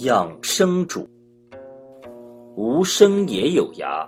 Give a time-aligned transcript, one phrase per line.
[0.00, 1.08] 养生主，
[2.54, 4.06] 无生也有涯，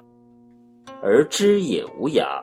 [1.03, 2.43] 而知也无涯。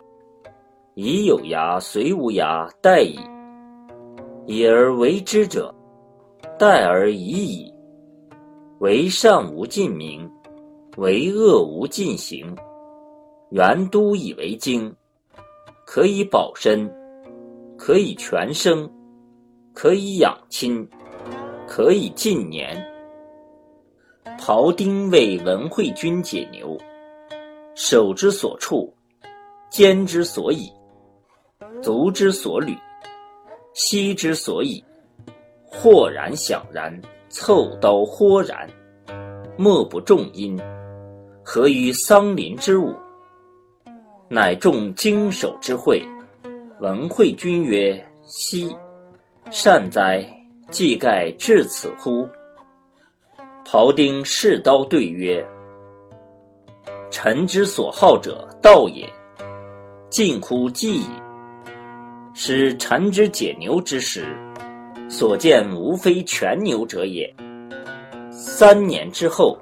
[0.96, 3.20] 已有涯随无涯，殆矣。
[4.48, 5.72] 已而为之者，
[6.58, 7.72] 殆而已矣。
[8.80, 10.28] 为善无尽名，
[10.98, 12.56] 为恶无尽行。
[13.52, 14.92] 原都以为经，
[15.86, 16.92] 可以保身，
[17.78, 18.90] 可以全生，
[19.72, 20.88] 可以养亲，
[21.68, 22.76] 可以尽年。
[24.38, 26.78] 庖丁为文惠君解牛，
[27.74, 28.94] 手之所处，
[29.70, 30.72] 肩之所以，
[31.82, 32.78] 足之所履，
[33.74, 34.84] 膝之所以，
[35.64, 38.70] 豁然响然，凑刀豁然，
[39.58, 40.60] 莫不重音。
[41.44, 42.94] 何于桑林之物？
[44.30, 46.02] 乃众经手之会。
[46.82, 48.76] 文惠君曰：“昔！
[49.50, 50.26] 善哉！
[50.70, 52.28] 既盖至此乎？”
[53.66, 55.44] 庖丁试刀对曰
[57.10, 59.12] ：“臣之所好者，道也。
[60.08, 61.10] 近乎计矣。
[62.36, 64.38] 使臣之解牛之时，
[65.10, 67.34] 所见无非全牛者也。
[68.30, 69.58] 三年之后，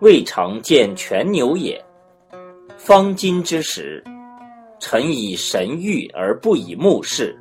[0.00, 1.82] 未尝见全牛也。
[2.76, 4.04] 方今之时，
[4.78, 7.34] 臣以神谕而不以目视，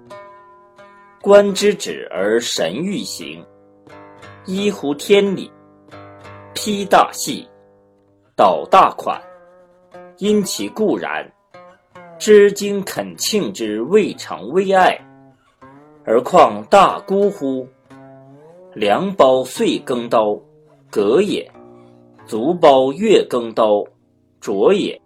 [1.21, 3.45] 观之止而神欲行，
[4.45, 5.51] 依乎天理。”
[6.65, 7.47] 披大细，
[8.35, 9.21] 倒大款，
[10.17, 11.23] 因其固然，
[12.17, 14.99] 知经恳庆之未尝微爱，
[16.03, 17.67] 而况大姑乎？
[18.73, 20.35] 良包岁耕刀，
[20.89, 21.47] 革也；
[22.25, 23.83] 足包月耕刀，
[24.41, 24.99] 琢也。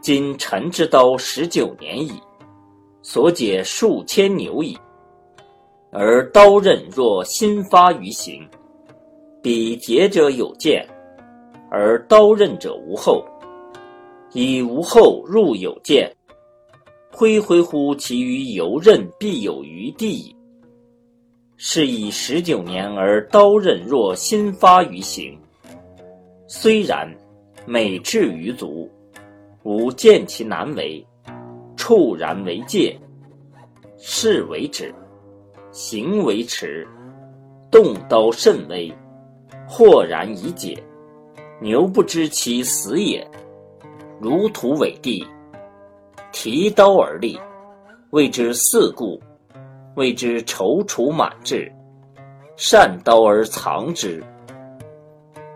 [0.00, 2.20] 今臣之刀十九年矣，
[3.02, 4.76] 所解数千牛矣，
[5.92, 8.44] 而刀刃若新发于形。
[9.46, 10.84] 彼节者有见，
[11.70, 13.24] 而刀刃者无后。
[14.32, 16.12] 以无后入有见，
[17.12, 20.34] 恢恢乎其于游刃必有余地矣。
[21.56, 25.38] 是以十九年而刀刃若新发于形。
[26.48, 27.08] 虽然，
[27.64, 28.90] 美至于足，
[29.62, 31.06] 吾见其难为，
[31.76, 32.98] 触然为戒，
[33.96, 34.92] 事为止，
[35.70, 36.84] 行为迟，
[37.70, 38.92] 动刀甚微。
[39.68, 40.82] 豁然已解，
[41.60, 43.26] 牛不知其死也。
[44.20, 45.26] 如土委地，
[46.32, 47.38] 提刀而立，
[48.10, 49.20] 谓之四顾，
[49.94, 51.70] 谓之踌躇满志。
[52.56, 54.22] 善刀而藏之。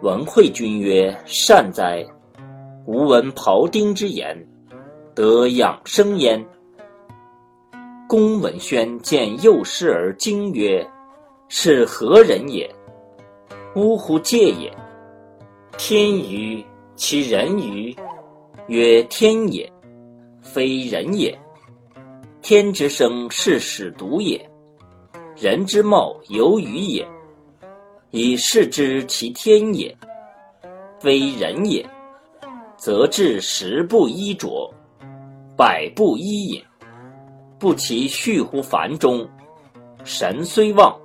[0.02, 2.04] 文惠君曰：“善哉！
[2.86, 4.36] 吾闻庖丁之言，
[5.14, 6.44] 得养生焉。”
[8.08, 10.86] 公文宣见幼师而惊曰
[11.48, 12.68] ：“是何人也？”
[13.74, 14.18] 呜呼！
[14.18, 14.72] 戒也。
[15.78, 16.64] 天于
[16.96, 17.94] 其人于，
[18.66, 19.70] 曰天也，
[20.42, 21.38] 非人也。
[22.42, 24.38] 天之生，是使独也；
[25.36, 27.06] 人之貌，由于也。
[28.10, 29.96] 以是知其天也，
[30.98, 31.88] 非人也，
[32.76, 34.68] 则至十不衣着，
[35.56, 36.64] 百不衣也。
[37.58, 39.28] 不其序乎凡中，
[40.02, 40.98] 神虽旺，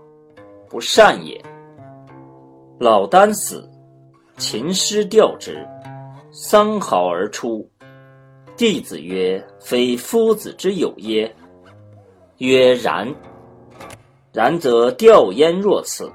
[0.67, 1.39] 不善也。
[2.77, 3.69] 老聃死，
[4.37, 5.65] 秦师吊之，
[6.29, 7.65] 桑毫而出。
[8.57, 11.33] 弟子曰：“非夫子之有耶？”
[12.39, 13.07] 曰：“然。”
[14.33, 16.11] 然则吊焉若此，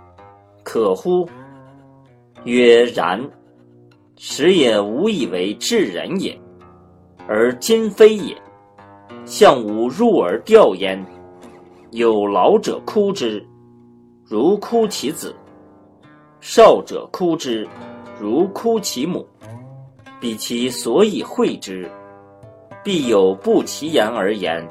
[0.62, 1.26] 可乎？
[2.44, 3.19] 曰：“然。”
[4.16, 6.38] 时也吾以为至人也，
[7.27, 8.37] 而今非也。
[9.25, 11.03] 相吾入而吊焉，
[11.92, 13.42] 有老者哭之，
[14.27, 15.34] 如哭其子。
[16.41, 17.69] 少者哭之，
[18.19, 19.27] 如哭其母。
[20.21, 21.91] 彼其所以会之，
[22.84, 24.67] 必有不其言而言，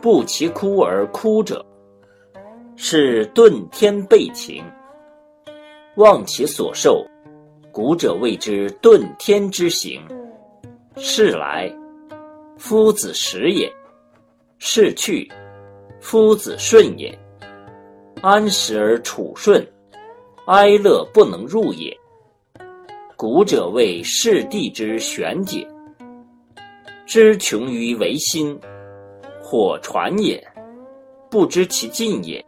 [0.00, 1.64] 不其哭而哭者，
[2.76, 4.62] 是顿天备情。
[5.96, 7.02] 忘其所受，
[7.72, 10.02] 古者谓之顿天之行。
[10.96, 11.74] 是来，
[12.58, 13.68] 夫子时也；
[14.58, 15.30] 是去，
[16.00, 17.16] 夫子顺也。
[18.20, 19.66] 安时而处顺。
[20.46, 21.96] 哀乐不能入也。
[23.16, 25.66] 古者谓世地之玄解，
[27.06, 28.58] 知穷于唯心，
[29.40, 30.46] 或传也，
[31.30, 32.44] 不知其尽也。